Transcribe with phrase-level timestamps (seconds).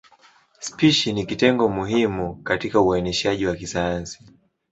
[0.59, 4.19] Spishi ni kitengo muhimu katika uainishaji wa kisayansi.